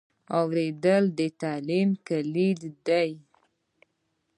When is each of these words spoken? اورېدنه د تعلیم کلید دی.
اورېدنه 0.39 1.09
د 1.17 1.19
تعلیم 1.41 1.89
کلید 2.07 2.61
دی. 2.87 3.11